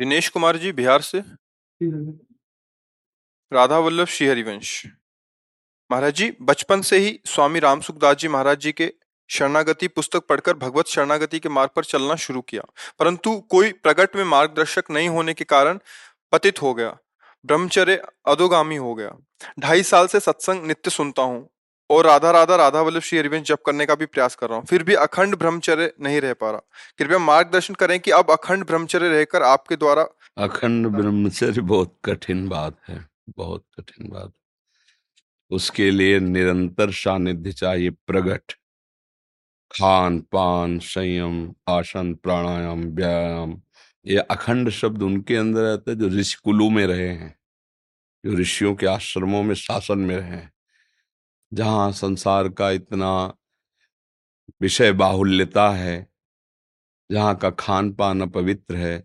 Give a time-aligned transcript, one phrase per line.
[0.00, 1.18] दिनेश कुमार जी बिहार से।
[3.52, 4.86] राधा वल्लभ श्री हरिवंश
[5.90, 8.92] महाराज जी बचपन से ही स्वामी राम सुखदास जी महाराज जी के
[9.30, 12.62] शरणागति पुस्तक पढ़कर भगवत शरणागति के मार्ग पर चलना शुरू किया।
[12.98, 15.78] परंतु कोई प्रकट में मार्गदर्शक नहीं होने के कारण
[16.32, 16.96] पतित हो गया।
[17.44, 19.16] ब्रह्मचर्य अधोगामी हो गया।
[19.58, 21.48] ढाई साल से सत्संग नित्य सुनता हूँ।
[21.90, 24.66] और राधा राधा राधा वल्लभ श्री हरिवंश जप करने का भी प्रयास कर रहा हूँ।
[24.66, 26.60] फिर भी अखंड ब्रह्मचर्य नहीं रह पा रहा।
[26.98, 30.06] कृपया मार्गदर्शन करें कि अब अखंड ब्रह्मचर्य रहकर आपके द्वारा
[30.38, 34.32] अखंड ब्रह्मचर्य बहुत कठिन बात है, बहुत कठिन बात।
[35.50, 38.52] उसके लिए निरंतर सानिध्य चाहिए, प्रगट।
[39.70, 43.60] खान, पान, संयम, आसन, प्राणायाम, व्यायाम,
[44.06, 47.34] ये अखंड शब्द उनके अंदर रहता है जो ऋषि कुलू में रहे हैं,
[48.24, 50.52] जो ऋषियों के आश्रमों में शासन में रहे हैं।
[51.52, 53.10] जहाँ संसार का इतना
[54.60, 56.06] विषय बाहुल्यता है,
[57.10, 59.02] जहाँ का खान पान अपवित्र है,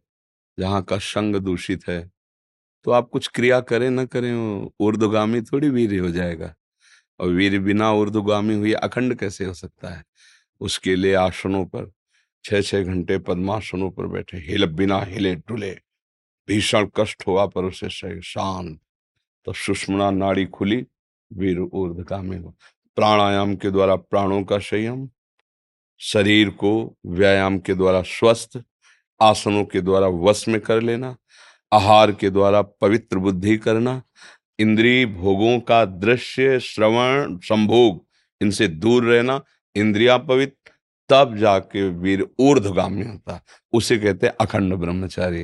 [0.57, 2.01] जहाँ का संग दूषित है
[2.85, 4.33] तो आप कुछ क्रिया करें ना करें
[4.81, 6.53] ऊर्दगामी थोड़ी वीर हो जाएगा।
[7.19, 10.03] और वीर बिना ऊर्दुगामी हुई अखंड कैसे हो सकता है?
[10.61, 11.91] उसके लिए आसनों पर
[12.45, 15.71] छह छह घंटे पद्मासनों पर बैठे, हिल बिना हिले टुले
[16.47, 17.89] भीषण कष्ट हुआ पर उसे
[18.23, 18.79] शांत
[19.47, 20.81] तो सुषमणा नाड़ी खुली
[21.33, 22.55] वीर ऊर्धगामी हो।
[22.95, 25.09] प्राणायाम के द्वारा प्राणों का संयम,
[25.99, 28.61] शरीर को व्यायाम के द्वारा स्वस्थ,
[29.21, 31.15] आसनों के द्वारा वश में कर लेना,
[31.73, 34.01] आहार के द्वारा पवित्र बुद्धि करना,
[34.59, 38.05] इंद्रिय भोगों का दृश्य, श्रवण, संभोग,
[38.41, 39.41] इनसे दूर रहना,
[39.75, 40.71] इंद्रिया पवित्र,
[41.09, 43.41] तब जाके वीर ऊर्धगामी होता
[43.73, 45.41] उसे कहते हैं अखंड ब्रह्मचारी।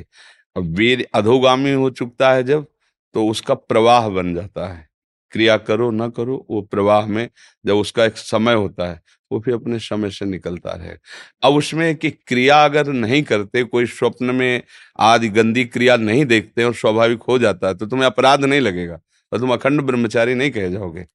[0.56, 2.66] अब वीर अधोगामी हो चुकता है जब
[3.14, 4.88] तो उसका प्रवाह बन जाता है।
[5.32, 7.28] क्रिया करो, ना करो, वो प्रवाह में
[7.64, 9.00] जब उसका एक समय होता है,
[9.30, 10.96] वो फिर अपने समय से निकलता रहे।
[11.42, 14.62] अब उसमें कि क्रिया अगर नहीं करते, कोई स्वप्न में
[15.00, 19.00] आदि गंदी क्रिया नहीं देखते और स्वाभाविक हो जाता है तो तुम्हें अपराध नहीं लगेगा
[19.32, 21.06] और तुम अखंड ब्रह्मचारी नहीं कह जाओगे।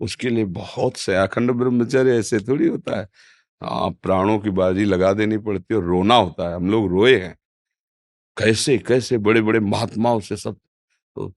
[0.00, 3.08] उसके लिए बहुत से अखंड ब्रह्मचारी ऐसे थोड़ी होता है।
[3.62, 7.16] हाँ प्राणों की बाजी लगा देनी पड़ती है और रोना होता है, हम लोग रोए
[7.16, 7.36] हैं।
[8.36, 10.56] कैसे कैसे बड़े बड़े महात्माओं से सब
[11.16, 11.28] तो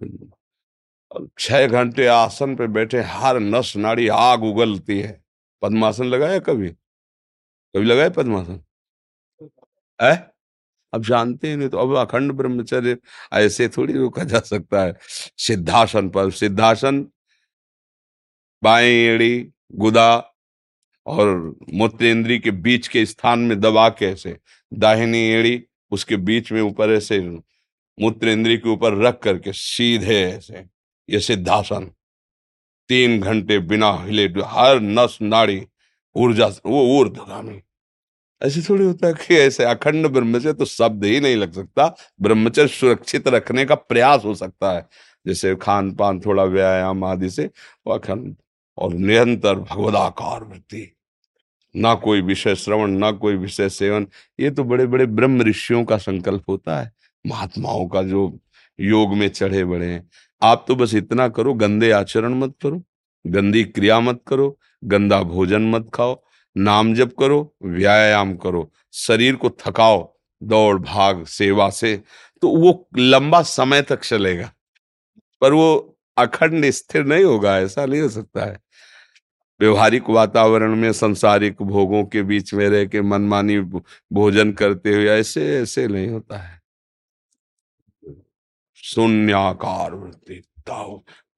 [1.39, 5.23] छह घंटे आसन पे बैठे हर नस नाड़ी आग उगलती है।
[5.61, 6.69] पद्मासन लगाया कभी?
[7.75, 8.63] कभी लगाया पद्मासन?
[10.01, 10.31] है?
[10.93, 12.97] अब जानते हैं नहीं तो अब अखंड ब्रह्मचर्य
[13.33, 14.97] ऐसे थोड़ी रोका जा सकता है।
[15.37, 17.07] सिद्धासन पर, सिद्धासन,
[18.63, 20.35] बाएँ एड़ी, गुदा
[21.05, 24.39] और मूत्र इंद्री के बीच के स्थान में दबा के ऐसे,
[24.73, 27.19] दाहिनी एड़ी, उसके बीच में ऊपर ऐसे
[27.99, 30.78] मूत्र इंद्री के ऊपर रख करके सीधे ऐसे।
[31.09, 31.89] ये सिद्धासन।
[32.89, 35.61] तीन घंटे बिना हिले हर नस नाड़ी
[36.15, 37.61] ऊर्जा वो ऊर्धगामी
[38.41, 42.67] ऐसे थोड़ी होता है कि ऐसे अखंड ब्रह्मचर्य तो शब्द ही नहीं लग सकता। ब्रह्मचर्य
[42.67, 44.87] सुरक्षित रखने का प्रयास हो सकता है।
[45.25, 47.45] जैसे खान पान थोड़ा व्यायाम आदि से
[47.87, 48.35] वो अखंड
[48.77, 50.95] और निरंतर भगवदाकार वृत्ति।
[51.75, 54.07] ना कोई विषय श्रवण, ना कोई विषय सेवन।
[54.39, 56.91] ये तो बड़े बड़े ब्रह्म ऋषियों का संकल्प होता है।
[57.25, 58.39] महात्माओं का जो
[58.79, 60.09] योग में चढ़े बड़े हैं।
[60.41, 62.83] आप तो बस इतना करो, गंदे आचरण मत करो,
[63.27, 66.23] गंदी क्रिया मत करो, गंदा भोजन मत खाओ,
[66.57, 72.03] नाम जप करो, व्यायाम करो, शरीर को थकाओ, दौड़ भाग, सेवा से
[72.41, 74.51] तो वो लंबा समय तक चलेगा।
[75.41, 78.59] पर वो अखंड स्थिर नहीं होगा, ऐसा नहीं हो सकता है।
[79.59, 85.61] व्यवहारिक वातावरण में, संसारिक भोगों के बीच में रह के मनमानी भोजन करते हुए ऐसे
[85.61, 86.58] ऐसे नहीं होता है।
[88.89, 90.41] शून्याकार वृत्ति।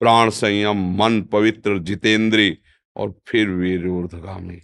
[0.01, 2.57] प्राण संयम, मन पवित्र, जितेंद्री
[2.95, 4.59] और फिर वीर ऊर्धगामी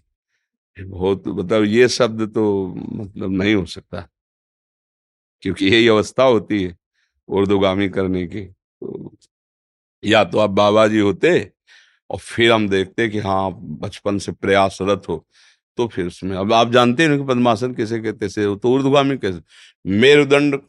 [0.77, 4.07] बहुत मतलब ये शब्द तो मतलब नहीं हो सकता।
[5.43, 6.75] क्योंकि यही अवस्था होती है
[7.29, 9.17] उर्दुगामी करने की। तो
[10.03, 11.31] या तो आप बाबा जी होते
[12.09, 13.51] और फिर हम देखते कि हाँ
[13.81, 15.25] बचपन से प्रयासरत हो
[15.77, 19.41] तो फिर उसमें। अब आप जानते हैं कि पद्मासन कैसे कहते, से तो उर्दुगामी कैसे?
[19.85, 20.59] मेरुदंड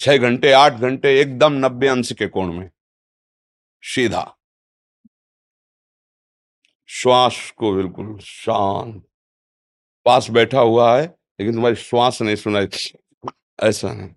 [0.00, 2.70] छह घंटे, आठ घंटे, एकदम नब्बे अंश के कोण में।
[3.82, 4.36] सीधा।
[6.86, 9.08] श्वास को बिल्कुल शांत।
[10.04, 11.06] पास बैठा हुआ है,
[11.40, 12.66] लेकिन तुम्हारी श्वास नहीं सुनाई
[13.62, 14.14] ऐसा नहीं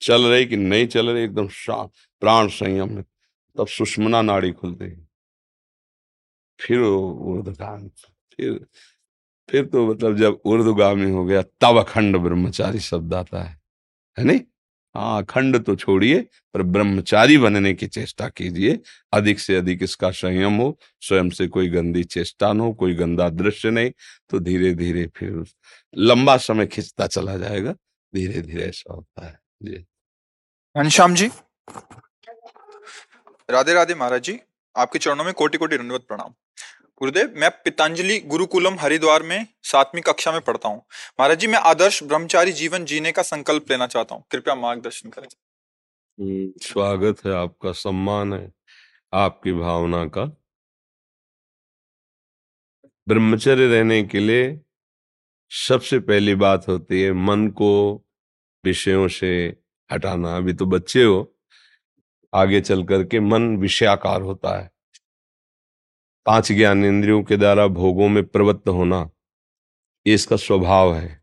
[0.00, 1.24] चल रही कि नहीं चल रही?
[1.24, 3.04] एकदम शांत। प्राण संयम में।
[3.58, 5.06] तब सुषमना नाड़ी खुलती।
[6.60, 8.66] फिर ऊर्धगामी फिर
[9.48, 13.58] फिर तो मतलब जब ऊर्धगामी हो गया तब अखंड ब्रह्मचारी शब्द आता है।
[14.16, 14.40] है नहीं?
[14.94, 16.20] हाँ अखंड तो छोड़िए
[16.54, 18.78] पर ब्रह्मचारी बनने की चेष्टा कीजिए।
[19.12, 23.28] अधिक से अधिक इसका संयम हो स्वयं से कोई गंदी चेष्टा न हो कोई गंदा
[23.30, 23.90] दृश्य नहीं
[24.30, 25.44] तो धीरे धीरे फिर
[25.96, 27.72] लंबा समय खिंचता चला जाएगा
[28.12, 29.84] धीरे धीरे ऐसा होता है। जी।
[30.76, 31.30] घनश्याम जी।
[33.48, 34.38] राधे राधे महाराज जी
[34.76, 36.34] आपके चरणों में कोटि कोटि दंडवत प्रणाम।
[37.00, 40.78] गुरुदेव मैं पितांजलि गुरुकुलम हरिद्वार में सातवीं कक्षा में पढ़ता हूँ।
[41.20, 45.26] महाराज जी मैं आदर्श ब्रह्मचारी जीवन जीने का संकल्प लेना चाहता हूँ। कृपया मार्गदर्शन करें।
[46.20, 48.52] हम्म, स्वागत है आपका सम्मान है
[49.14, 50.24] आपकी भावना का।
[53.08, 54.60] ब्रह्मचर्य रहने के लिए
[55.50, 58.04] सबसे पहली बात होती है मन को
[58.64, 59.56] विषयों से
[59.92, 61.36] हटाना। अभी तो बच्चे हो
[62.34, 64.75] आगे चल करके मन विषयाकार होता है।
[66.26, 69.10] पाँच ज्ञान इंद्रियों के द्वारा भोगों में प्रवृत्त होना
[70.06, 71.22] ये इसका स्वभाव है।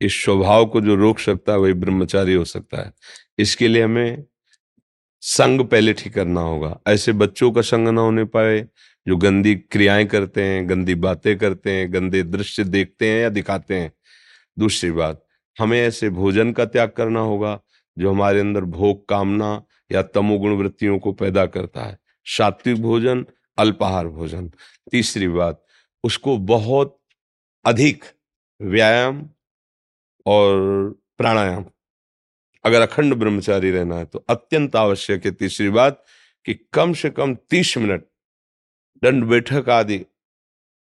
[0.00, 2.92] इस स्वभाव को जो रोक सकता है, वही ब्रह्मचारी हो सकता है।
[3.38, 4.24] इसके लिए हमें
[5.20, 8.68] संग पहले ठीक करना होगा। ऐसे बच्चों का संग ना होने पाए,
[9.08, 13.74] जो गंदी क्रियाएँ करते हैं, गंदी बातें करते हैं, गंदे दृश्य देखते हैं या दिखाते
[13.74, 13.92] हैं।
[14.58, 15.26] दूसरी बात,
[15.58, 17.60] हमें ऐसे भोजन का त्याग करना होगा,
[17.98, 23.26] जो हमारे अंदर भोग, कामना या तमोगुण वृत्तियों को पैदा करता है। सात्विक भोजन
[23.58, 24.50] अल्पाहार भोजन।
[24.90, 25.64] तीसरी बात,
[26.04, 26.98] उसको बहुत
[27.64, 28.04] अधिक
[28.60, 29.28] व्यायाम
[30.26, 31.64] और प्राणायाम।
[32.64, 36.04] अगर अखंड ब्रह्मचारी रहना है तो अत्यंत आवश्यक है। तीसरी बात
[36.46, 38.04] कि कम से कम तीस मिनट
[39.02, 39.98] दंड बैठक आदि,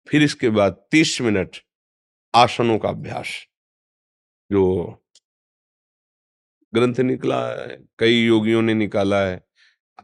[0.08, 1.56] फिर इसके बाद तीस मिनट
[2.34, 3.28] आसनों का अभ्यास।
[4.50, 4.62] जो
[6.72, 9.40] ग्रंथ निकला है, कई योगियों ने निकाला है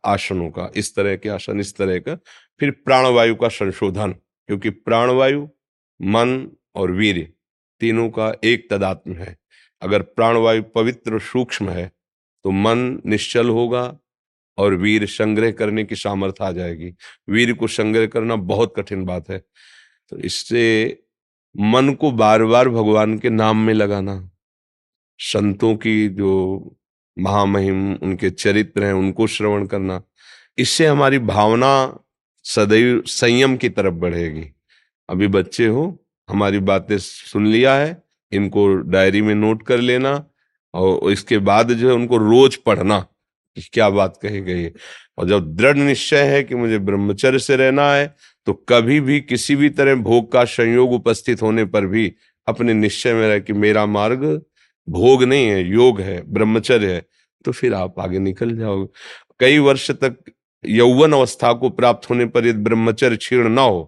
[0.05, 2.19] आसनों का, इस तरह के आसन, इस तरह का।
[2.61, 4.13] फिर प्राणवायु का संशोधन,
[4.49, 5.47] क्योंकि प्राणवायु,
[6.01, 7.33] मन और वीर
[7.81, 9.37] तीनों का एक तदात्म है।
[9.83, 11.91] अगर प्राणवायु पवित्र सूक्ष्म है
[12.45, 13.83] तो मन निश्चल होगा
[14.59, 16.93] और वीर संग्रह करने की सामर्थ्य आ जाएगी।
[17.29, 19.39] वीर को संग्रह करना बहुत कठिन बात है।
[20.13, 21.03] तो इससे
[21.55, 24.31] मन को बार बार भगवान के नाम में लगाना,
[25.21, 26.77] संतों की जो
[27.17, 30.03] महामहिम, उनके चरित्र हैं, उनको श्रवण करना,
[30.59, 31.73] इससे हमारी भावना
[32.51, 34.45] सदैव संयम की तरफ़ बढ़ेगी।
[35.09, 38.03] अभी बच्चे हो, हमारी बातें सुन लिया है,
[38.33, 40.13] इनको डायरी में नोट कर लेना
[40.75, 42.99] और इसके बाद जो है उनको रोज पढ़ना
[43.57, 44.73] कि क्या बात कही गई है।
[45.19, 48.15] और जब दृढ़ निश्चय है कि मुझे ब्रह्मचर्य से रहना है
[48.47, 52.13] तो कभी भी किसी भी तरह भोग का संयोग उपस्थित होने पर भी
[52.47, 54.25] अपने निश्चय में रह कि मेरा मार्ग
[54.89, 57.07] भोग नहीं है, योग है, ब्रह्मचर्य है
[57.45, 58.87] तो फिर आप आगे निकल जाओगे।
[59.41, 60.17] कई वर्ष तक
[60.65, 63.87] यौवन अवस्था को प्राप्त होने पर यदि ब्रह्मचर्य क्षीण ना हो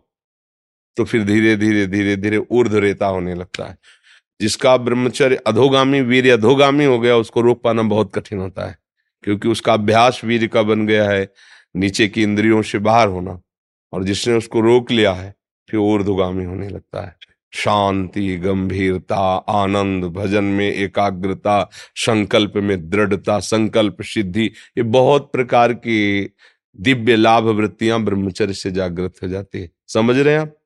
[0.96, 3.76] तो फिर धीरे धीरे धीरे धीरे ऊर्ध रेता होने लगता है।
[4.40, 8.76] जिसका ब्रह्मचर्य अधोगामी वीर अधोगामी हो गया, उसको रोक पाना बहुत कठिन होता है,
[9.24, 11.28] क्योंकि उसका अभ्यास वीर का बन गया है,
[11.76, 13.40] नीचे की इंद्रियों से बाहर होना,
[13.92, 15.34] और जिसने उसको रोक लिया है,
[15.68, 17.16] फिर ऊर्धगामी होने लगता है।
[17.52, 26.24] शांति, गंभीरता, आनंद, भजन में एकाग्रता, संकल्प में दृढ़ता, संकल्प सिद्धि, ये बहुत प्रकार की
[26.76, 30.56] दिव्य लाभ वृत्तियाँ ब्रह्मचर्य से जागृत हो जाती है। समझ रहे हैं आप?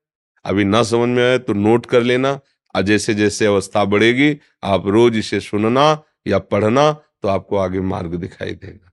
[0.45, 2.39] अभी ना समझ में आए तो नोट कर लेना।
[2.75, 5.85] और जैसे जैसे अवस्था बढ़ेगी आप रोज इसे सुनना
[6.27, 8.91] या पढ़ना तो आपको आगे मार्ग दिखाई देगा।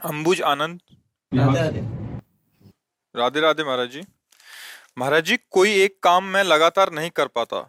[0.00, 0.80] अंबुज आनंद।
[3.14, 4.02] राधे राधे। महाराज जी।
[4.98, 7.60] महाराज जी कोई एक काम मैं लगातार नहीं कर पाता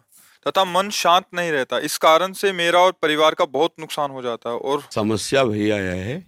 [0.46, 4.22] तथा मन शांत नहीं रहता। इस कारण से मेरा और परिवार का बहुत नुकसान हो
[4.22, 6.18] जाता है और समस्या भैया यह है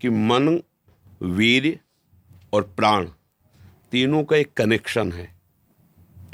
[0.00, 0.60] कि मन
[1.20, 1.78] वीर
[2.52, 3.08] और प्राण,
[3.92, 5.30] तीनों का एक कनेक्शन है।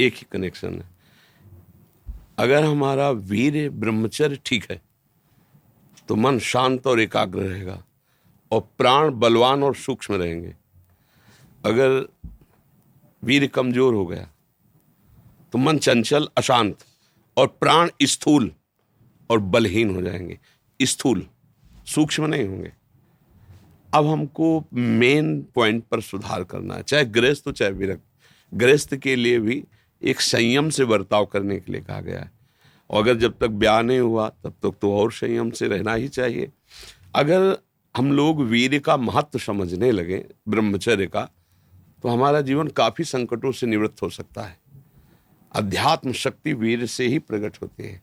[0.01, 0.89] एक ही कनेक्शन है।
[2.39, 4.81] अगर हमारा वीर ब्रह्मचर्य ठीक है
[6.09, 7.83] तो मन शांत और एकाग्र रहेगा
[8.53, 10.55] और प्राण बलवान और सूक्ष्म रहेंगे।
[11.65, 12.07] अगर
[13.23, 14.29] वीर कमज़ोर हो गया
[15.53, 16.85] तो मन चंचल, अशांत
[17.37, 18.51] और प्राण स्थूल
[19.31, 20.39] और बलहीन हो जाएँगे।
[20.81, 21.27] स्थूल,
[21.87, 22.73] सूक्ष्म नहीं होंगे।
[23.95, 28.03] अब हमको मेन पॉइंट पर सुधार करना है। चाहे गृहस्थ हो चाहे विरक्त।
[28.53, 29.65] गृहस्थ के लिए भी
[30.03, 32.31] एक संयम से बर्ताव करने के लिए कहा गया है।
[32.91, 35.95] और अगर जब तक ब्याह नहीं हुआ तब तक तो, तो और संयम से रहना
[35.95, 36.51] ही चाहिए।
[37.15, 37.57] अगर
[37.95, 41.29] हम लोग वीर का महत्व समझने लगे ब्रह्मचर्य का
[42.03, 44.59] तो हमारा जीवन काफ़ी संकटों से निवृत्त हो सकता है।
[45.53, 48.03] अध्यात्म शक्ति वीर से ही प्रकट होती है।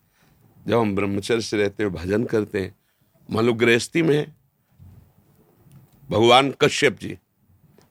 [0.68, 2.76] जब हम ब्रह्मचर्य से रहते हैं भजन करते हैं
[3.32, 4.32] मान लो गृहस्थी में
[6.12, 7.18] भगवान कश्यप जी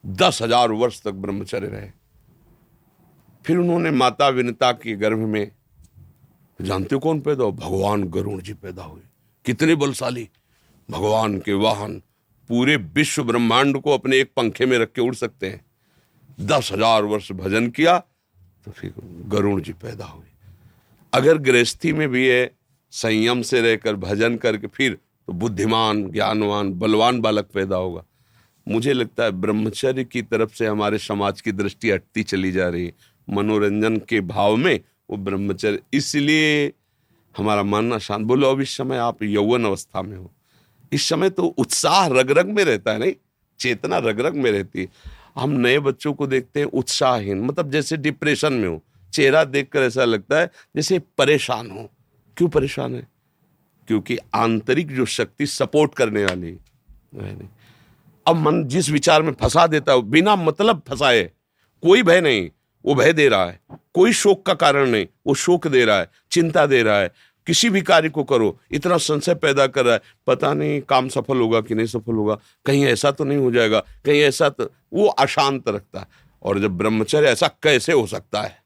[0.05, 1.91] दस हज़ार वर्ष तक ब्रह्मचर्य रहे।
[3.45, 5.51] फिर उन्होंने माता विनता के गर्भ में,
[6.61, 9.01] जानते कौन पैदा हो भगवान गरुण जी पैदा हुए।
[9.45, 10.29] कितने बलशाली।
[10.89, 12.01] भगवान के वाहन
[12.51, 15.65] पूरे विश्व ब्रह्मांड को अपने एक पंखे में रख के उड़ सकते हैं।
[16.43, 17.99] दस हज़ार वर्ष भजन किया
[18.67, 18.93] तो फिर
[19.29, 20.27] गरुण जी पैदा हुए।
[21.13, 22.51] अगर गृहस्थी में भी है
[22.93, 24.99] संयम से रहकर भजन करके फिर
[25.29, 28.05] तो बुद्धिमान, ज्ञानवान, बलवान बालक पैदा होगा।
[28.69, 32.87] मुझे लगता है ब्रह्मचर्य की तरफ़ से हमारे समाज की दृष्टि हटती चली जा रही
[32.87, 32.93] है।
[33.31, 36.73] मनोरंजन के भाव में वो ब्रह्मचर्य। इसलिए
[37.37, 40.33] हमारा मानना शांत, बोलो, अब इस समय आप यौवन अवस्था में हो।
[40.93, 43.13] इस समय तो उत्साह रग रग में रहता है, नहीं?
[43.59, 44.89] चेतना रग रग में रहती है।
[45.37, 50.05] हम नए बच्चों को देखते हैं, उत्साहहीन मतलब जैसे डिप्रेशन में हो। चेहरा देखकर ऐसा
[50.05, 51.91] लगता है जैसे परेशान हो।
[52.37, 53.09] क्यों परेशान है?
[53.87, 56.59] क्योंकि आंतरिक जो शक्ति सपोर्ट करने वाली
[57.15, 57.49] नहीं।
[58.27, 61.23] अब मन जिस विचार में फंसा देता है बिना मतलब फंसाए,
[61.83, 62.51] कोई भय नहीं,
[62.85, 63.61] वो भय दे रहा है।
[63.95, 67.11] कोई शोक का कारण नहीं, वो शोक दे रहा है, चिंता दे रहा है।
[67.47, 71.39] किसी भी कार्य को करो, इतना संशय पैदा कर रहा है, पता नहीं काम सफल
[71.39, 75.07] होगा कि नहीं सफल होगा, कहीं ऐसा तो नहीं हो जाएगा, कहीं ऐसा तो वो
[75.07, 76.07] अशांत रखता है।
[76.43, 78.63] और जब ब्रह्मचर्य ऐसा कैसे हो सकता है?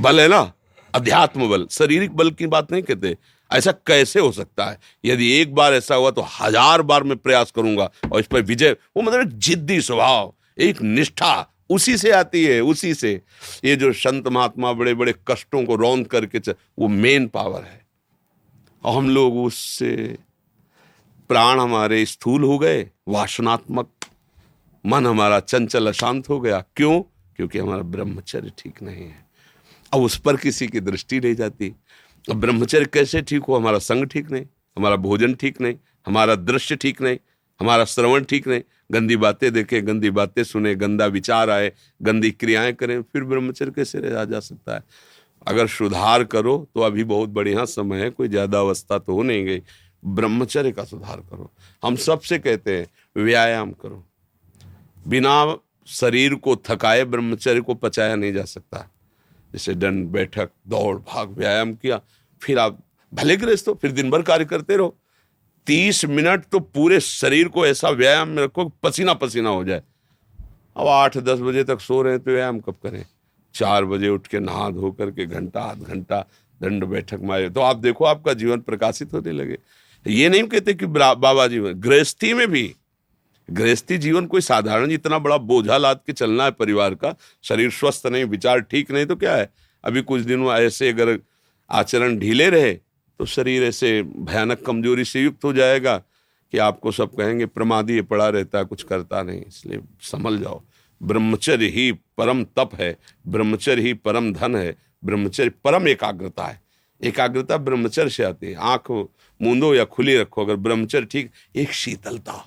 [0.00, 0.52] बल है ना?
[0.94, 3.16] अध्यात्म बल, शारीरिक बल की बात नहीं कहते।
[3.52, 4.78] ऐसा कैसे हो सकता है?
[5.04, 8.76] यदि एक बार ऐसा हुआ तो हज़ार बार मैं प्रयास करूँगा और इस पर विजय
[8.96, 13.12] वो मतलब जिद्दी स्वभाव एक निष्ठा उसी से आती है उसी से।
[13.64, 17.80] ये जो संत महात्मा बड़े बड़े कष्टों को रौंद करके च, वो मेन पावर है।
[18.84, 19.94] और हम लोग उससे
[21.30, 23.88] प्राण हमारे स्थूल हो गए वासनात्मक
[24.84, 27.00] मन हमारा चंचल अशांत हो गया। क्यों?
[27.38, 29.24] क्योंकि हमारा ब्रह्मचर्य ठीक नहीं है।
[29.92, 31.74] अब उस पर किसी की दृष्टि नहीं जाती।
[32.26, 33.56] अब ब्रह्मचर्य कैसे ठीक हो?
[33.56, 34.44] हमारा संग ठीक नहीं,
[34.76, 35.76] हमारा भोजन ठीक नहीं,
[36.06, 37.18] हमारा दृश्य ठीक नहीं,
[37.60, 38.62] हमारा श्रवण ठीक नहीं।
[38.92, 44.00] गंदी बातें देखें, गंदी बातें सुने, गंदा विचार आए, गंदी क्रियाएँ करें, फिर ब्रह्मचर्य कैसे
[44.00, 44.82] रहा जा सकता है?
[45.46, 49.44] अगर सुधार करो तो अभी बहुत बढ़िया समय है, कोई ज़्यादा अवस्था तो हो नहीं
[49.46, 49.62] गई।
[50.02, 51.50] ब्रह्मचर्य का सुधार करो।
[51.82, 52.86] हम सबसे कहते हैं,
[53.16, 54.04] व्यायाम करो।
[55.06, 55.56] बिना
[55.88, 58.88] शरीर को थकाए ब्रह्मचर्य को पचाया नहीं जा सकता।
[59.52, 62.00] जैसे दंड बैठक, दौड़, भाग, व्यायाम किया,
[62.42, 62.78] फिर आप
[63.12, 64.96] भले ग्रस्त हो, फिर दिन भर कार्य करते रहो।
[65.66, 69.82] तीस मिनट तो पूरे शरीर को ऐसा व्यायाम में रखो पसीना पसीना हो जाए।
[70.76, 73.04] अब आठ, दस बजे तक सो रहे हैं तो व्यायाम कब करें?
[73.54, 76.20] चार बजे उठ के नहा धो करके घंटा, आध घंटा,
[76.60, 79.58] दंड, बैठक मारे तो आप देखो आपका जीवन प्रकाशित होने लगे।
[80.06, 82.74] ये नहीं कहते कि बाबा जीवन गृहस्थी में भी
[83.52, 88.06] गृहस्थी जीवन कोई साधारण इतना बड़ा बोझा लाद के चलना है परिवार का, शरीर स्वस्थ
[88.06, 89.50] नहीं, विचार ठीक नहीं तो क्या है?
[89.84, 91.18] अभी कुछ दिन ऐसे अगर
[91.70, 92.72] आचरण ढीले रहे
[93.20, 95.96] तो शरीर ऐसे भयानक कमज़ोरी से युक्त हो जाएगा
[96.52, 100.60] कि आपको सब कहेंगे, प्रमादी पड़ा रहता है, कुछ करता नहीं, इसलिए संभल जाओ।
[101.00, 106.60] ब्रह्मचर्य ही परम तप है, ब्रह्मचर्य ही परम धन है, ब्रह्मचर्य परम एकाग्रता है।
[107.00, 108.90] एकाग्रता ब्रह्मचर्य से आती है। आँख
[109.40, 112.44] मूंदो या खुली रखो, अगर ब्रह्मचर्य ठीक, एक शीतलता।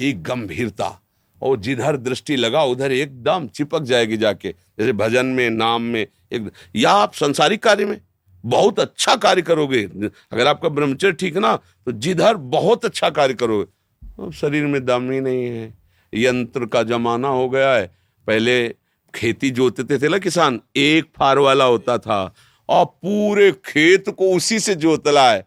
[0.00, 1.02] एक गंभीरता।
[1.42, 6.50] और जिधर दृष्टि लगा, उधर एकदम चिपक जाएगी जाके। जैसे भजन में, नाम में, एक
[6.76, 8.00] या आप संसारिक कार्य में,
[8.46, 9.82] बहुत अच्छा कार्य करोगे।
[10.32, 13.64] अगर आपका ब्रह्मचर्य ठीक ना तो जिधर बहुत अच्छा कार्य करोगे।
[14.08, 15.74] तो शरीर में दम ही नहीं है।
[16.14, 18.68] यंत्र का जमाना हो गया है। पहले
[19.14, 22.34] खेती जोतते थे ना किसान, एक फार वाला होता था।
[22.68, 25.46] और पूरे खेत को उसी से जोतला है।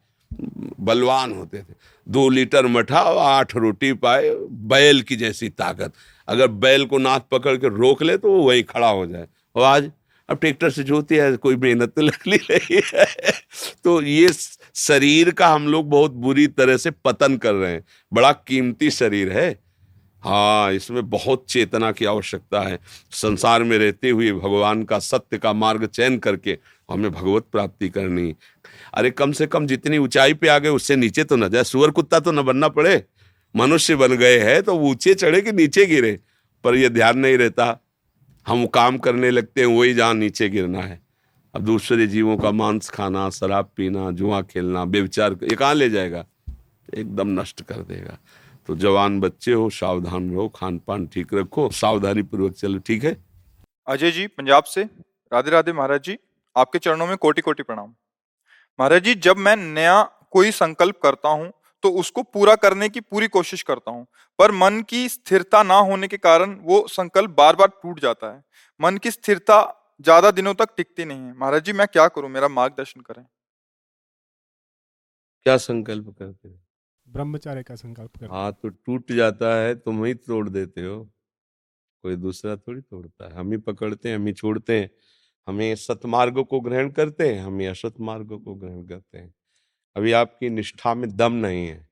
[0.79, 5.93] बलवान होते थे। दो लीटर मठा और आठ रोटी पाए, बैल की जैसी ताकत।
[6.27, 9.63] अगर बैल को नाथ पकड़ के रोक ले तो वो वही खड़ा हो जाए। और
[9.63, 9.91] आज
[10.29, 13.05] अब ट्रैक्टर से जोती है, कोई मेहनत तो लगनी नहीं है।
[13.83, 14.29] तो ये
[14.75, 19.31] शरीर का हम लोग बहुत बुरी तरह से पतन कर रहे हैं। बड़ा कीमती शरीर
[19.31, 19.59] है।
[20.23, 22.79] हाँ इसमें बहुत चेतना की आवश्यकता है।
[23.11, 26.57] संसार में रहते हुए भगवान का सत्य का मार्ग चयन करके
[26.91, 28.35] हमें भगवत प्राप्ति करनी।
[28.93, 31.91] अरे कम से कम जितनी ऊंचाई पे आ गए, उससे नीचे तो न जाए। सुअर
[31.91, 33.03] कुत्ता तो न बनना पड़े।
[33.55, 36.19] मनुष्य बन गए हैं तो ऊँचे चढ़े कि नीचे गिरे,
[36.63, 37.77] पर यह ध्यान नहीं रहता।
[38.47, 40.99] हम काम करने लगते हैं, वही जहाँ नीचे गिरना है।
[41.53, 46.25] अब दूसरे जीवों का मांस खाना, शराब पीना, जुआ खेलना बेविचार ये कहाँ ले जाएगा?
[46.97, 48.17] एकदम नष्ट कर देगा।
[48.69, 53.15] तो जवान बच्चे हो, सावधान रहो खान पान ठीक रखो सावधानी पूर्वक चलो, ठीक है?
[53.87, 54.83] अजय जी, पंजाब से।
[55.31, 56.17] राधे राधे महाराज जी,
[56.55, 57.93] आपके चरणों में कोटि कोटि प्रणाम।
[58.79, 61.51] महाराज जी जब मैं नया कोई संकल्प करता हूँ
[61.83, 64.05] तो उसको पूरा करने की पूरी कोशिश करता हूँ।
[64.39, 68.43] पर मन की स्थिरता ना होने के कारण वो संकल्प बार बार टूट जाता है।
[68.79, 69.61] मन की स्थिरता
[70.01, 72.29] ज़्यादा दिनों तक टिकती नहीं है। महाराज जी मैं क्या करूँ?
[72.29, 73.23] मेरा मार्गदर्शन करें।
[75.45, 76.59] क्या संकल्प करते हैं?
[77.07, 81.03] ब्रह्मचार्य का संकल्प कर हाँ तो टूट जाता है तुम ही तोड़ देते हो।
[82.03, 84.89] कोई दूसरा थोड़ी तोड़ता है। हम ही पकड़ते हैं हम ही छोड़ते हैं।
[85.49, 89.33] हमें सतमार्ग को ग्रहण करते हैं, हमें असत मार्ग को ग्रहण करते हैं।
[89.95, 91.89] अभी आपकी निष्ठा में दम नहीं है।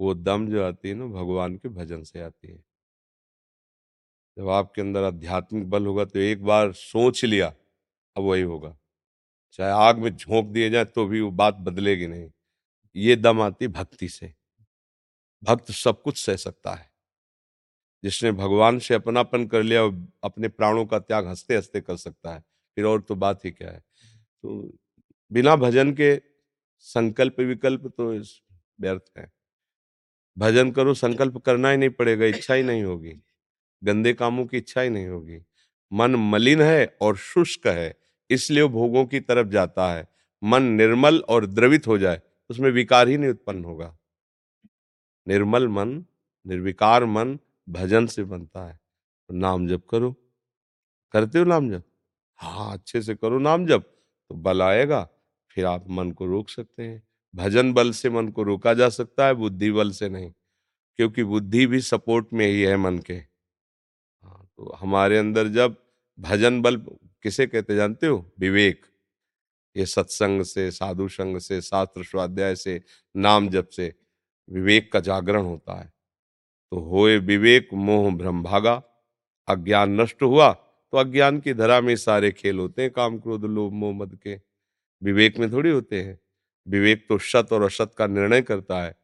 [0.00, 2.64] वो दम जो आती है ना, भगवान के भजन से आती है।
[4.38, 7.54] जब आपके अंदर आध्यात्मिक बल होगा तो एक बार सोच लिया,
[8.16, 8.78] अब वही होगा।
[9.52, 12.30] चाहे आग में झोंक दिए जाए तो भी वो बात बदलेगी नहीं।
[12.96, 14.34] ये दम आती भक्ति से।
[15.44, 16.97] भक्त सब कुछ सह सकता है।
[18.04, 19.82] जिसने भगवान से अपनापन कर लिया
[20.24, 22.40] अपने प्राणों का त्याग हँसते हँसते कर सकता है।
[22.76, 23.78] फिर और तो बात ही क्या है।
[24.42, 24.78] तो
[25.32, 26.20] बिना भजन के
[26.78, 28.42] संकल्प विकल्प तो इस
[28.80, 29.32] व्यर्थ है।
[30.38, 33.12] भजन करो, संकल्प करना ही नहीं पड़ेगा, इच्छा ही नहीं होगी।
[33.84, 35.38] गंदे कामों की इच्छा ही नहीं होगी।
[35.92, 37.94] मन मलिन है और शुष्क है,
[38.30, 40.08] इसलिए वो भोगों की तरफ़ जाता है।
[40.44, 43.98] मन निर्मल और द्रवित हो जाए, उसमें विकार ही नहीं उत्पन्न होगा।
[45.28, 46.04] निर्मल मन,
[46.46, 48.80] निर्विकार मन भजन से बनता है।
[49.30, 50.12] तो नाम जप करो।
[51.14, 51.82] करते हो नाम जप?
[52.38, 53.82] हाँ अच्छे से करो नाम जप।
[54.30, 55.08] तो बल आएगा,
[55.50, 57.02] फिर आप मन को रोक सकते हैं।
[57.34, 60.32] भजन बल से मन को रोका जा सकता है, बुद्धि बल से नहीं,
[60.98, 63.14] क्योंकि बुद्धि भी सपोर्ट में ही है मन के।
[64.24, 65.76] हाँ तो हमारे अंदर जब
[66.18, 66.76] भजन बल
[67.24, 68.32] किसे कहते जानते हो?
[68.40, 68.86] विवेक।
[69.76, 72.82] ये सत्संग से, साधु संग से, शास्त्र स्वाध्याय से,
[73.16, 73.94] नाम जप से
[74.48, 75.92] विवेक का जागरण होता है।
[76.72, 78.82] तो होए विवेक मोह भ्रम भागा
[79.48, 80.52] अज्ञान नष्ट हुआ
[80.92, 84.40] तो अज्ञान की धरा में सारे खेल होते हैं, काम क्रोध, लोभ, मोह, मद के।
[85.02, 86.20] विवेक में थोड़ी होते हैं।
[86.68, 88.96] विवेक तो सत और असत का निर्णय करता है।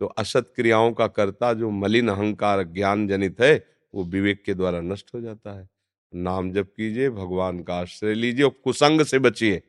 [0.00, 4.80] तो असत क्रियाओं का कर्ता जो मलिन अहंकार ज्ञान जनित है, वो विवेक के द्वारा
[4.80, 5.68] नष्ट हो जाता है।
[6.14, 9.62] नाम जप कीजिए, भगवान का आश्रय लीजिए और कुसंग से बचिए।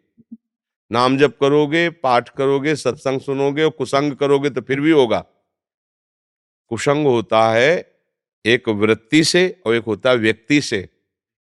[0.91, 5.25] नाम जप करोगे, पाठ करोगे, सत्संग सुनोगे और कुसंग करोगे तो फिर भी होगा।
[6.71, 7.71] कुसंग होता है
[8.45, 10.87] एक वृत्ति से और एक होता है व्यक्ति से।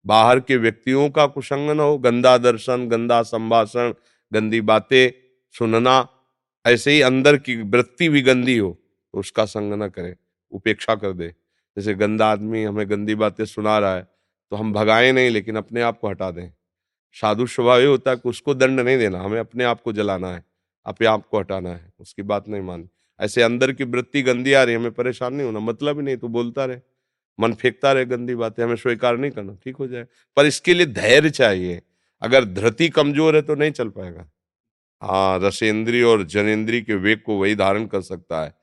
[0.05, 3.93] बाहर के व्यक्तियों का कुसंग न हो, गंदा दर्शन, गंदा संभाषण,
[4.31, 5.11] गंदी बातें
[5.55, 6.07] सुनना,
[6.65, 8.71] ऐसे ही अंदर की वृत्ति भी गंदी हो
[9.13, 10.15] तो उसका संग न करे,
[10.51, 11.27] उपेक्षा कर दे।
[11.77, 14.07] जैसे गंदा आदमी हमें गंदी बातें सुना रहा है
[14.51, 16.51] तो हम भगाएँ नहीं, लेकिन अपने आप को हटा दें।
[17.15, 20.27] साधु स्वभाव ये होता है कि उसको दंड नहीं देना, हमें अपने आप को जलाना
[20.27, 20.43] है,
[20.85, 24.63] अपने आप को हटाना है, उसकी बात नहीं माननी। ऐसे अंदर की वृत्ति गंदी आ
[24.63, 26.79] रही है, हमें परेशान नहीं होना मतलब ही नहीं तो बोलता रहे।
[27.39, 30.05] मन फेंकता रहे गंदी बातें, हमें स्वीकार नहीं करना, ठीक हो जाए।
[30.37, 31.81] पर इसके लिए धैर्य चाहिए।
[32.21, 34.29] अगर धृति कमज़ोर है तो नहीं चल पाएगा।
[35.01, 38.53] हाँ रसेंद्री और जनेन्द्री के वेग को वही धारण कर सकता है,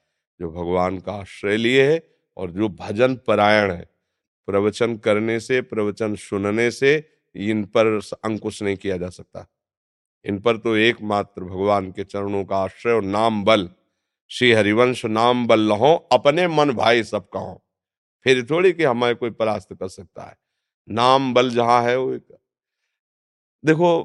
[0.40, 2.02] जो भगवान का आश्रय लिए है
[2.36, 3.84] और जो भजन परायण है।
[4.48, 6.92] प्रवचन करने से, प्रवचन सुनने से
[7.34, 7.86] इन पर
[8.24, 9.46] अंकुश नहीं किया जा सकता।
[10.24, 13.68] इन पर तो एकमात्र भगवान के चरणों का आश्रय और नाम बल
[14.30, 17.62] श्री हरिवंश नाम बल लहो, अपने मन भाई सब कहो।
[18.26, 20.36] फिर थोड़ी कि हमारे कोई परास्त कर सकता है।
[20.88, 22.18] नाम बल जहाँ है वो
[23.64, 24.02] देखो,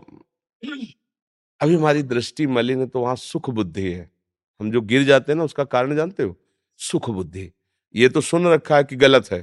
[1.62, 4.12] अभी हमारी दृष्टि मलिन है तो वहाँ सुख बुद्धि है।
[4.60, 6.36] हम जो गिर जाते हैं ना, उसका कारण जानते हो?
[6.80, 7.52] सुख बुद्धि।
[7.96, 9.42] ये तो सुन रखा है कि गलत है।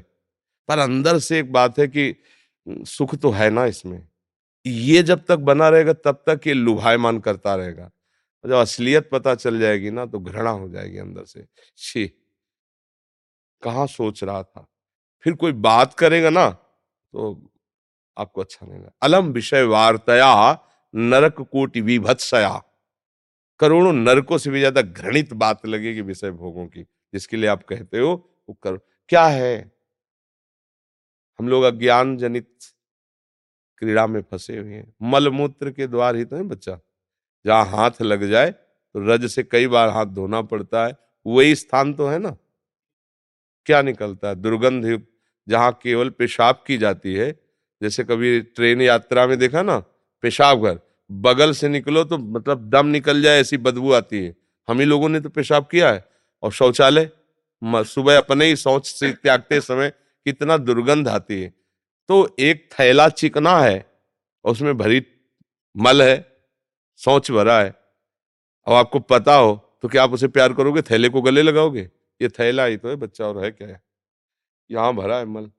[0.68, 2.14] पर अंदर से एक बात है कि
[2.68, 4.08] सुख तो है ना इसमें।
[4.66, 7.90] ये जब तक बना रहेगा, तब तक ये लुभायमान करता रहेगा।
[8.44, 11.44] जब असलियत पता चल जाएगी ना तो घृणा हो जाएगी अंदर से।
[11.78, 12.06] छी,
[13.62, 14.66] कहा सोच रहा था?
[15.26, 17.50] फिर कोई बात करेगा ना तो
[18.16, 20.32] आपको अच्छा नहीं लगा। अलम विषय वार्तया
[20.94, 22.50] नरक कोटि विभत्सया।
[23.60, 26.82] करोड़ों नरकों से भी ज़्यादा घृणित बात लगेगी विषय भोगों की,
[27.14, 28.12] जिसके लिए आप कहते हो,
[28.48, 28.76] वो कर।
[29.10, 29.70] क्या है?
[31.38, 32.48] हम लोग अज्ञान जनित
[33.82, 36.78] क्रीड़ा में फंसे हुए हैं। मलमूत्र के द्वार ही तो है बच्चा।
[37.44, 40.96] जहाँ हाथ लग जाए तो रज से कई बार हाथ धोना पड़ता है।
[41.26, 42.36] वही स्थान तो है ना।
[43.66, 44.34] क्या निकलता है?
[44.34, 45.02] दुर्गंध
[45.48, 47.30] जहाँ केवल पेशाब की जाती है।
[47.82, 49.78] जैसे कभी ट्रेन यात्रा में देखा ना,
[50.24, 50.78] पेशाब घर,
[51.10, 54.34] बगल से निकलो तो मतलब दम निकल जाए, ऐसी बदबू आती है।
[54.68, 56.04] हम ही लोगों ने तो पेशाब किया है।
[56.42, 57.10] और शौचालय?
[57.64, 59.90] सुबह अपने ही शौच से त्यागते समय
[60.26, 61.52] कितना दुर्गंध आती है।
[62.08, 63.84] तो एक थैला चिकना है
[64.44, 65.02] उसमें भरी
[65.76, 66.27] मल है।
[66.98, 67.70] सोच भरा है।
[68.66, 70.82] अब आपको पता हो तो क्या आप उसे प्यार करोगे?
[70.82, 71.90] थैले को गले लगाओगे?
[72.22, 73.82] ये थैला ही तो है, बच्चा और है क्या है?
[74.70, 75.50] यहाँ भरा है मल,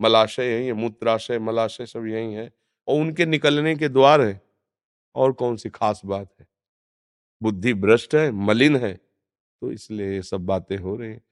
[0.00, 2.52] मलाशय यही है, मूत्राशय, मलाशय सब यही है।
[2.88, 4.40] और उनके निकलने के द्वार है।
[5.14, 6.46] और कौन सी खास बात है?
[7.42, 11.22] बुद्धि भ्रष्ट है, मलिन है तो इसलिए ये सब बातें हो रही हैं।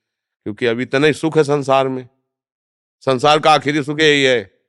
[0.47, 2.09] क्योंकि अभी इतना ही सुख है संसार में।
[3.01, 4.61] संसार का आखिरी सुख यही है।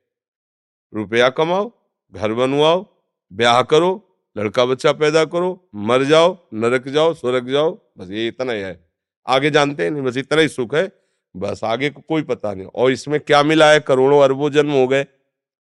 [0.94, 1.72] रुपया कमाओ,
[2.12, 2.86] घर बनवाओ,
[3.32, 8.52] ब्याह करो लड़का बच्चा पैदा करो, मर जाओ, नरक जाओ, स्वर्ग जाओ, बस ये इतना
[8.52, 8.88] ही है।
[9.26, 10.92] आगे जानते नहीं, बस इतना ही सुख है,
[11.36, 13.80] बस आगे को कोई पता नहीं। और इसमें क्या मिला है?
[13.80, 15.06] करोड़ों अरबों जन्म हो गए।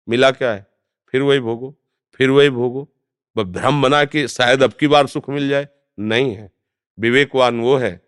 [0.10, 0.67] मिला क्या है?
[1.12, 1.75] फिर वही भोगो,
[2.15, 2.89] फिर वही भोगो।
[3.38, 5.67] बस भ्रम बना के शायद अब की बार सुख मिल जाए।
[5.99, 6.51] नहीं है।
[6.99, 8.01] विवेकवान वो है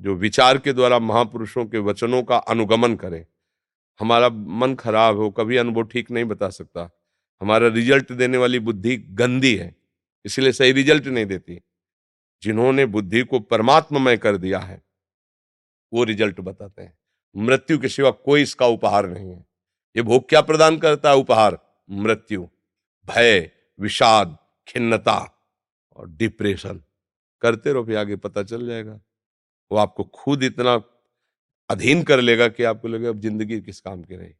[0.00, 3.26] जो विचार के द्वारा महापुरुषों के वचनों का अनुगमन करे।
[4.00, 6.90] हमारा मन खराब हो, कभी अनुभव ठीक नहीं बता सकता।
[7.42, 9.81] हमारा रिज़ल्ट देने वाली बुद्धि गंदी है।
[10.24, 11.60] इसलिए सही रिज़ल्ट नहीं देती।
[12.42, 14.82] जिन्होंने बुद्धि को परमात्ममय कर दिया है,
[15.92, 16.98] वो रिज़ल्ट बताते हैं।
[17.36, 19.46] मृत्यु के सिवा कोई इसका उपहार नहीं है।
[19.96, 21.16] ये भोग क्या प्रदान करता है?
[21.16, 21.58] उपहार,
[21.90, 22.46] मृत्यु,
[23.08, 24.36] भय, विषाद,
[24.68, 25.18] खिन्नता
[25.96, 26.82] और डिप्रेशन।
[27.42, 29.00] करते रहो, फिर आगे पता चल जाएगा।
[29.70, 30.82] वो आपको खुद इतना
[31.70, 34.34] अधीन कर लेगा कि आपको लगे अब ज़िंदगी किस काम की रही?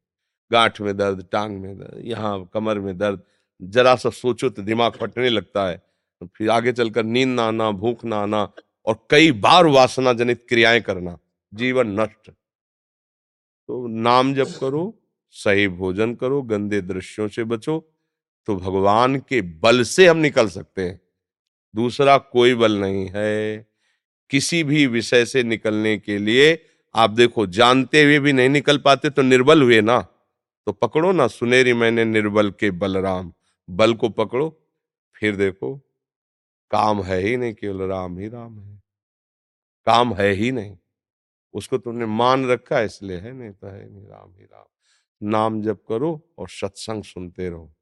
[0.50, 3.22] गांठ में दर्द, टांग में दर्द, यहाँ कमर में दर्द
[3.60, 5.80] जरा सा सोचो तो दिमाग फटने लगता है।
[6.28, 8.42] फिर आगे चलकर नींद ना आना, भूख ना आना
[8.86, 11.18] और कई बार वासना जनित क्रियाएँ करना,
[11.52, 12.30] जीवन नष्ट।
[13.68, 14.98] तो नाम जप करो,
[15.30, 17.78] सही भोजन करो, गंदे दृश्यों से बचो
[18.48, 21.00] तो भगवान के बल से हम निकल सकते हैं।
[21.74, 23.66] दूसरा कोई बल नहीं है।
[24.30, 26.58] किसी भी विषय से निकलने के लिए
[26.94, 30.00] आप देखो, जानते हुए भी नहीं निकल पाते तो निर्बल हुए ना।
[30.66, 33.32] तो पकड़ो ना सुनेरी मैंने निर्बल के बलराम।
[33.72, 34.48] बल को पकड़ो,
[35.16, 35.76] फिर देखो,
[36.70, 38.82] काम है ही नहीं, केवल राम ही राम है।
[39.86, 40.76] काम है ही नहीं,
[41.54, 44.66] उसको तुमने मान रखा है, इसलिए है नहीं तो है नहीं, राम ही राम।
[45.22, 47.72] नाम जप करो और सत्संग सुनते रहो।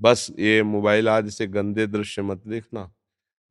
[0.00, 2.92] बस ये मोबाइल आदि से गंदे दृश्य मत देखना,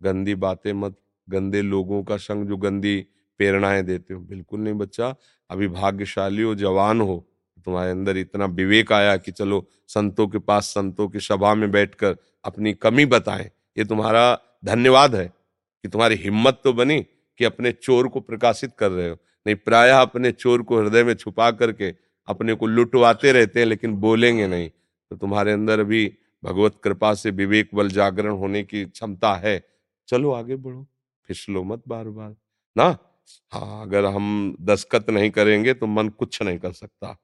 [0.02, 0.98] गंदी बातें मत,
[1.30, 3.00] गंदे लोगों का संग जो गंदी
[3.40, 5.16] प्रेरणाएँ देते हो। बिल्कुल नहीं बच्चा
[5.50, 7.28] अभी भाग्यशाली हो, जवान हो
[7.66, 12.16] तुम्हारे अंदर इतना विवेक आया कि चलो, संतों के पास, संतों की सभा में बैठकर
[12.46, 17.02] अपनी कमी बताएँ। ये तुम्हारा धन्यवाद है कि तुम्हारी हिम्मत तो बनी
[17.40, 19.16] कि अपने चोर को प्रकाशित कर रहे हो।
[19.48, 21.94] नहीं, प्राय अपने चोर को हृदय में छुपा करके
[22.28, 24.70] अपने को लुटवाते रहते हैं, लेकिन बोलेंगे नहीं।
[25.12, 26.06] तो तुम्हारे अंदर अभी
[26.44, 29.62] भगवत कृपा से विवेक बल जागरण होने की क्षमता है।
[30.08, 30.86] चलो, आगे बढ़ो।
[31.28, 32.36] फिसलो मत बार बार
[32.76, 32.98] ना?
[33.52, 37.16] हाँ अगर हम दस्खत नहीं करेंगे तो मन कुछ नहीं कर सकता।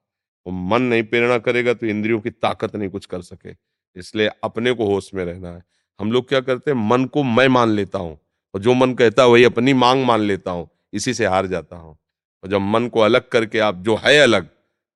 [0.46, 3.54] और मन नहीं प्रेरणा करेगा तो इंद्रियों की ताकत नहीं कुछ कर सके।
[3.96, 5.62] इसलिए अपने को होश में रहना है।
[6.00, 6.78] हम लोग क्या करते हैं?
[6.88, 8.18] मन को मैं मान लेता हूँ
[8.54, 11.76] और जो मन कहता है वही अपनी मांग मान लेता हूँ, इसी से हार जाता
[11.76, 11.96] हूँ।
[12.44, 14.48] और जब मन को अलग करके आप जो है अलग,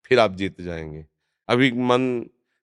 [0.04, 1.04] फिर आप जीत जाएँगे।
[1.48, 2.20] अभी मन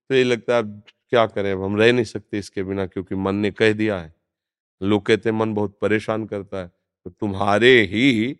[0.09, 1.51] तो ये लगता है क्या करें?
[1.51, 4.13] अब हम रह नहीं सकते इसके बिना क्योंकि मन ने कह दिया है।
[4.81, 6.67] लोग कहते हैं, मन बहुत परेशान करता है।
[7.05, 8.37] तो तुम्हारे ही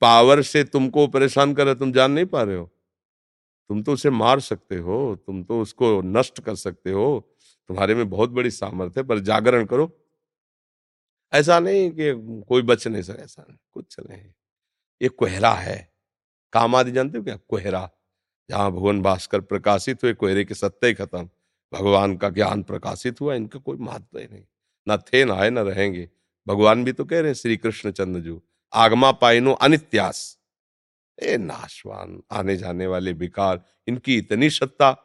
[0.00, 2.70] पावर से तुमको परेशान कर रहे तुम जान नहीं पा रहे हो।
[3.68, 7.36] तुम तो उसे मार सकते हो, तुम तो उसको नष्ट कर सकते हो।
[7.68, 10.02] तुम्हारे में बहुत बड़ी सामर्थ्य पर जागरण करो।
[11.32, 14.32] ऐसा नहीं कि कोई बच नहीं सके, ऐसा नहीं, कुछ नहीं।
[15.02, 15.92] ये कोहरा है।
[16.52, 17.36] काम आदि जानते हो क्या?
[17.36, 17.90] कोहरा।
[18.50, 21.28] जहाँ भगवान भास्कर प्रकाशित हुए, कोहरे के सत्य ही खत्म।
[21.72, 24.44] भगवान का ज्ञान प्रकाशित हुआ, इनका कोई महत्व ही नहीं।
[24.88, 26.10] ना थे, न आए, न रहेंगे।
[26.48, 28.42] भगवान भी तो कह रहे हैं श्री कृष्ण चंद्र जो
[28.74, 30.35] आगमा पाइनो अनित्यास।
[31.22, 35.02] ए, नाशवान आने जाने वाले विकार इनकी इतनी सत्ता।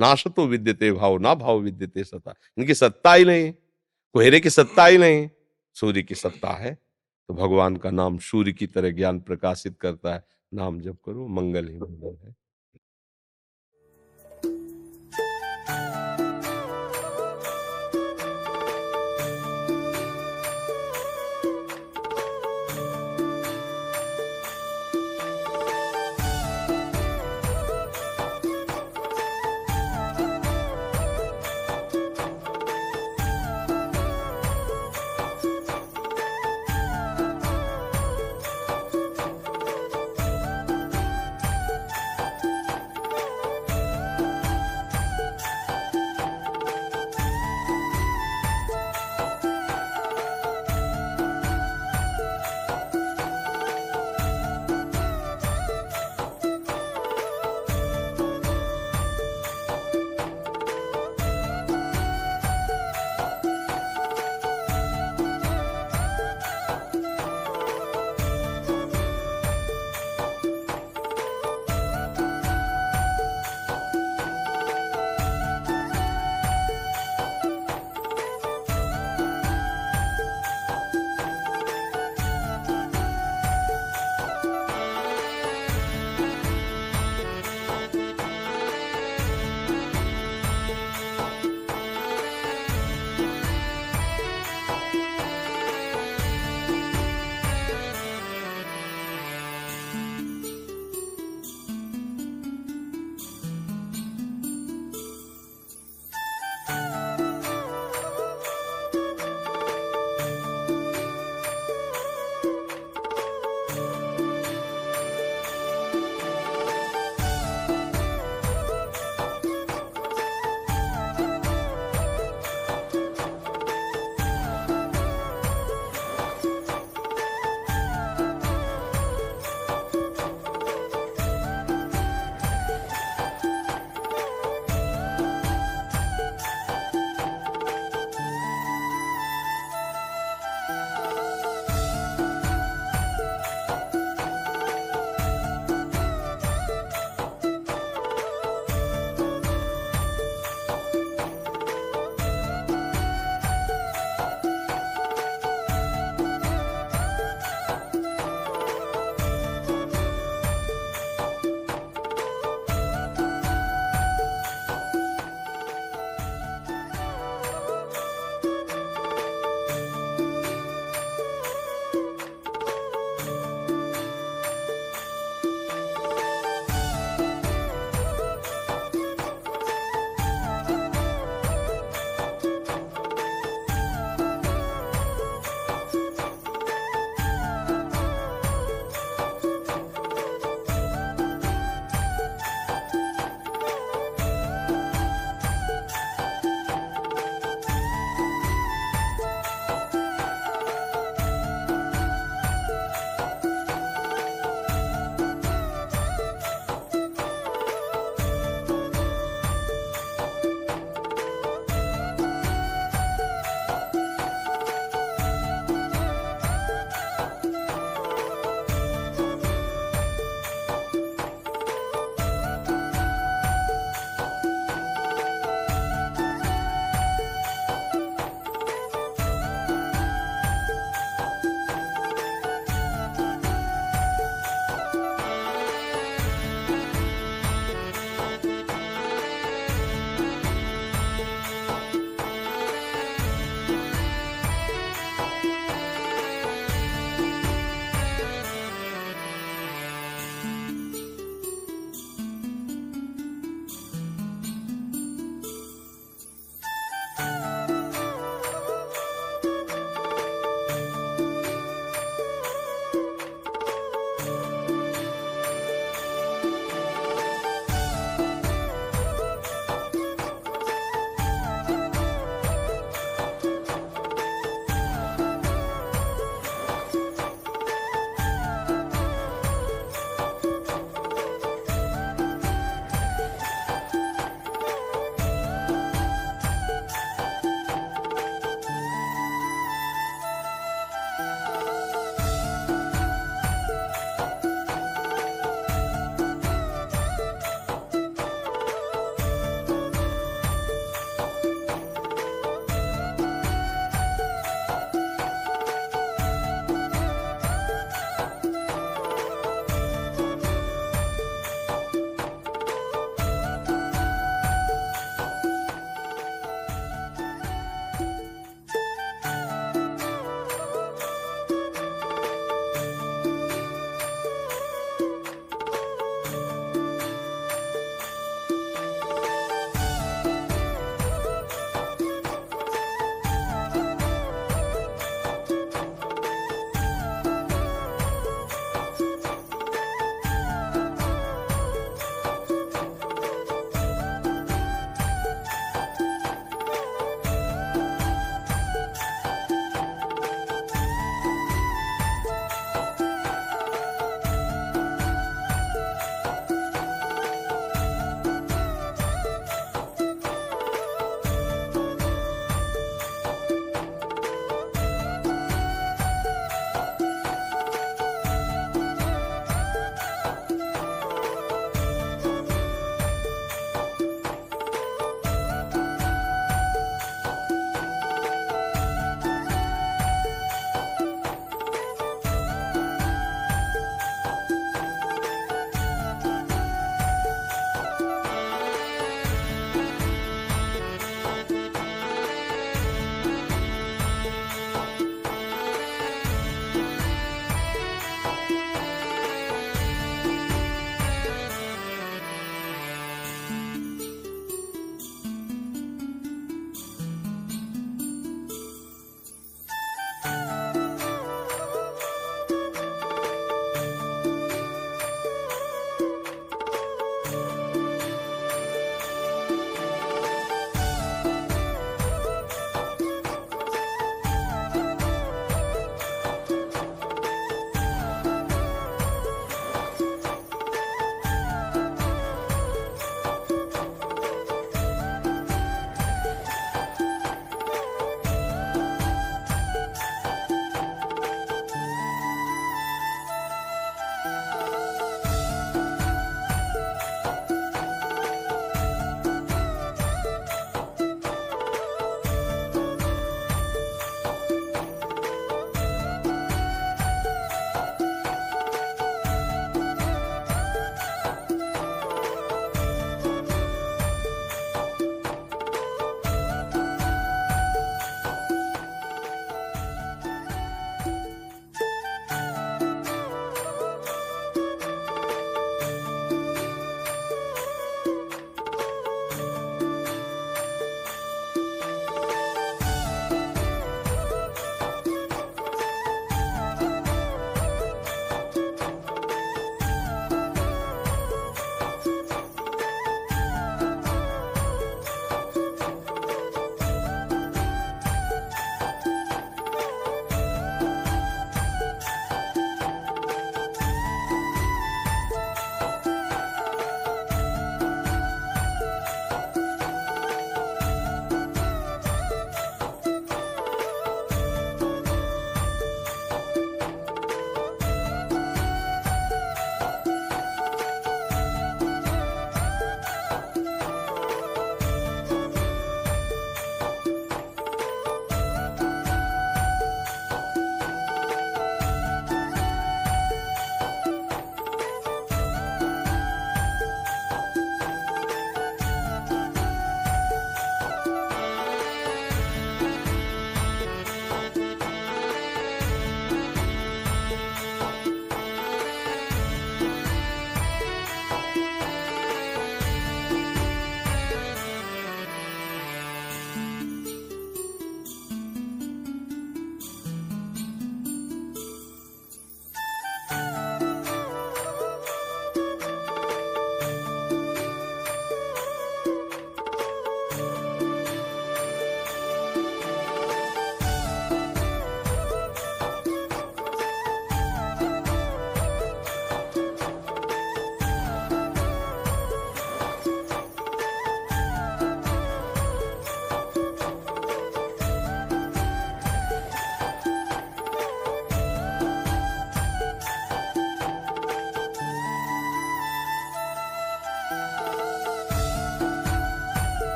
[0.00, 3.52] नाश तो विद्यते भाव, ना भाव विद्यते सत्ता। इनकी सत्ता ही नहीं,
[4.12, 5.30] कोहरे की सत्ता ही नहीं,
[5.74, 6.74] सूर्य की सत्ता है।
[7.28, 11.68] तो भगवान का नाम सूर्य की तरह ज्ञान प्रकाशित करता है। नाम जब करो, मंगल
[11.68, 12.43] ही मंगल है।